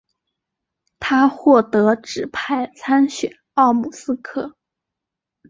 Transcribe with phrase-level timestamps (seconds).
[0.97, 4.57] 他获得指派参选奥姆斯克。